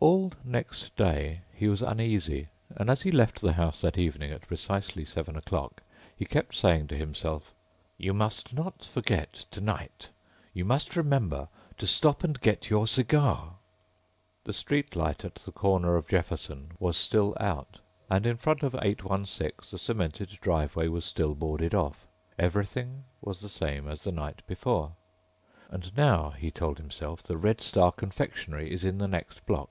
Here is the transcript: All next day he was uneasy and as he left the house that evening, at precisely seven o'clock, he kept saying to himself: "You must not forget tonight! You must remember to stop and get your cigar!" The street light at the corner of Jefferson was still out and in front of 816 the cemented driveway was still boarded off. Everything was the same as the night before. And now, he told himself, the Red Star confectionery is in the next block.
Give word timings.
All 0.00 0.32
next 0.44 0.94
day 0.94 1.40
he 1.52 1.66
was 1.66 1.82
uneasy 1.82 2.50
and 2.76 2.88
as 2.88 3.02
he 3.02 3.10
left 3.10 3.40
the 3.40 3.54
house 3.54 3.80
that 3.80 3.98
evening, 3.98 4.30
at 4.30 4.46
precisely 4.46 5.04
seven 5.04 5.34
o'clock, 5.34 5.82
he 6.16 6.24
kept 6.24 6.54
saying 6.54 6.86
to 6.86 6.96
himself: 6.96 7.52
"You 7.96 8.14
must 8.14 8.54
not 8.54 8.84
forget 8.84 9.44
tonight! 9.50 10.10
You 10.54 10.64
must 10.64 10.94
remember 10.94 11.48
to 11.78 11.86
stop 11.88 12.22
and 12.22 12.40
get 12.40 12.70
your 12.70 12.86
cigar!" 12.86 13.56
The 14.44 14.52
street 14.52 14.94
light 14.94 15.24
at 15.24 15.34
the 15.34 15.50
corner 15.50 15.96
of 15.96 16.06
Jefferson 16.06 16.70
was 16.78 16.96
still 16.96 17.36
out 17.40 17.80
and 18.08 18.24
in 18.24 18.36
front 18.36 18.62
of 18.62 18.76
816 18.80 19.72
the 19.72 19.78
cemented 19.78 20.28
driveway 20.40 20.86
was 20.86 21.06
still 21.06 21.34
boarded 21.34 21.74
off. 21.74 22.06
Everything 22.38 23.02
was 23.20 23.40
the 23.40 23.48
same 23.48 23.88
as 23.88 24.04
the 24.04 24.12
night 24.12 24.46
before. 24.46 24.92
And 25.70 25.94
now, 25.96 26.30
he 26.30 26.52
told 26.52 26.78
himself, 26.78 27.20
the 27.24 27.36
Red 27.36 27.60
Star 27.60 27.90
confectionery 27.90 28.70
is 28.70 28.84
in 28.84 28.98
the 28.98 29.08
next 29.08 29.44
block. 29.44 29.70